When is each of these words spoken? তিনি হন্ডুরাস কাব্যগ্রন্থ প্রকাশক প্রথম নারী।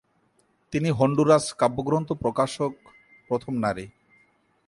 তিনি 0.73 0.89
হন্ডুরাস 0.89 1.45
কাব্যগ্রন্থ 1.59 2.09
প্রকাশক 2.13 2.73
প্রথম 3.29 3.53
নারী। 3.57 3.85